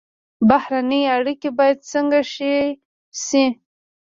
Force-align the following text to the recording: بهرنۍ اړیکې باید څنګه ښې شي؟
بهرنۍ 0.49 1.03
اړیکې 1.15 1.49
باید 1.57 1.77
څنګه 1.91 2.19
ښې 2.33 2.53
شي؟ 3.25 3.45